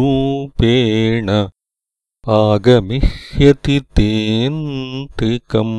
आगमिष्यति 2.36 3.76
तेऽन्तिकम् 3.96 5.76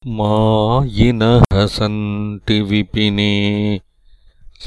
मायिनः 0.07 1.65
सन्ति 1.69 2.55
विपिने 2.69 3.33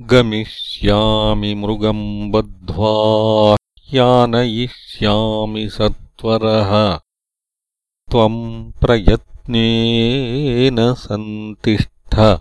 गमिष्यामि 0.00 1.54
मृगम् 1.54 2.32
बद्ध्वा 2.32 3.56
ह्यानयिष्यामि 3.88 5.68
सत्वरः 5.68 7.03
त्वम् 8.14 8.72
प्रयत्नेन 8.72 10.94
सन्तिष्ठ। 10.94 12.38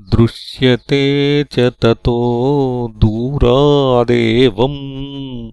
दृश्यते 0.00 1.44
च 1.44 1.58
ततो 1.58 2.92
दूरादेवम् 2.96 5.50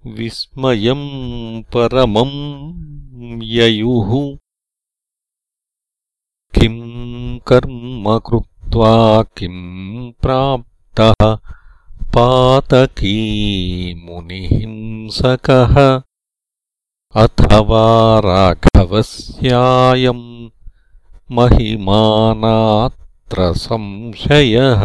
विस्मयम् 0.07 1.63
परमम् 1.63 3.43
ययुः। 3.43 4.39
किम् 6.61 7.39
कर्म 7.39 8.19
कृत्वा 8.19 9.23
किम् 9.23 10.13
प्राप्तः 10.23 11.39
पातकी 12.15 13.15
मुनिहिंसकः 13.95 16.03
अथवा 17.17 18.19
राघवस्यायम् 18.19 20.51
संशयः। 23.39 24.83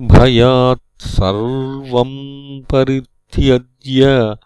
भयात् 0.00 1.02
सर्वम् 1.02 2.62
परित्यज्य 2.72 4.36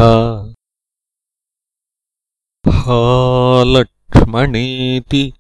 हा 2.69 3.65
लक्ष्मणेति 3.65 5.33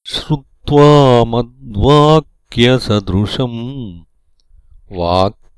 श्रुत्वा 0.05 1.25
मद्वाक्यसदृशम् 1.25 4.05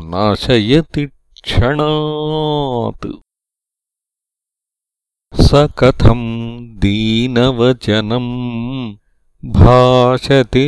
नाशयति 0.05 1.09
क्षणात्। 1.43 3.07
स 5.41 5.69
कथम् 5.79 6.79
दीनवचनम् 6.79 8.95
भाषते 9.45 10.67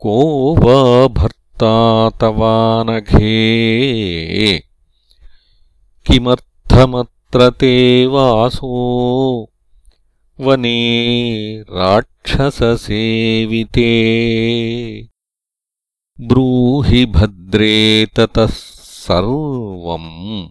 को 0.00 0.54
वा 0.54 1.08
भर्ता 1.08 2.10
तवानघे 2.10 3.30
किमर्थमत्र 6.06 7.50
ते 7.50 8.06
वासो? 8.06 9.50
वने 10.40 11.60
राक्षससेविते। 11.60 13.90
ब्रूहि 16.20 17.06
भद्रे 17.06 18.08
ततः 18.16 18.46
सर्वम् 18.46 20.48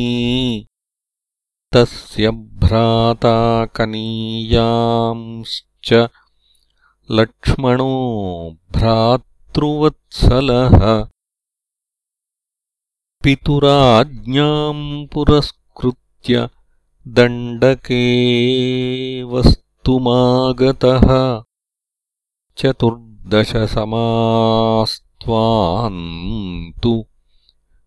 तस्य 1.71 2.31
भ्राता 2.31 3.65
कनीयांश्च 3.65 6.09
लक्ष्मणो 7.11 8.57
भ्रातृवत्सलः। 8.71 11.07
पितुराज्ञाम् 13.23 15.13
पुरस्कृत्य 15.13 16.49
दण्डके 17.07 18.03
वस्तुमागतः 19.23 21.43
चतुर्दशसमास् 25.21 25.25
त्वान्तु 25.25 27.05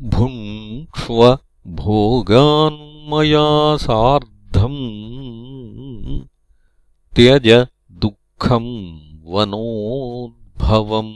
भुङ्क्ष्व 0.01 1.39
भोगान्मया 1.67 3.77
सार्धम् 3.77 4.81
त्यज 7.17 7.67
दुःखम् 7.93 8.99
वनोद्भवम्। 9.25 11.15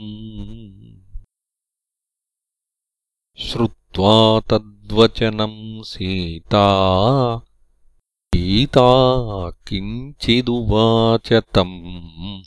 श्रुत्वा 3.37 4.39
तद्वचनम् 4.39 5.83
सीता 5.83 6.65
सीता 8.35 9.49
किञ्चिदुवाच 9.49 11.33
तम् 11.33 12.43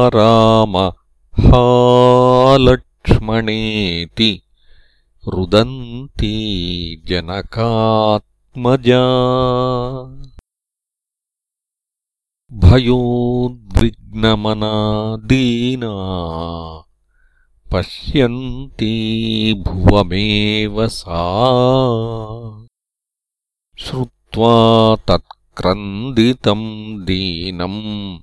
राम 0.08 0.91
हालक्ष्मणेति 1.47 4.41
रुदन्ती 5.27 7.01
जनकात्मजा। 7.05 9.01
भयोद्विग्नमना 12.53 15.17
दीना 15.17 15.93
पश्यन्ती 17.73 19.53
भुवमेव 19.53 20.87
सा। 20.87 21.23
श्रुत्वा 23.77 24.95
तत्क्रन्दितम् 24.95 27.05
दीनम् 27.05 28.19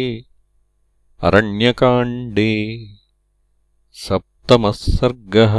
अरण्यकाण्डे 1.28 2.52
सप्तमः 4.04 4.72
सर्गः 4.80 5.54